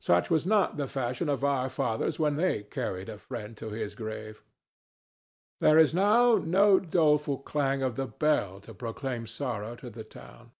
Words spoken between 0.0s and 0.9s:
Such was not the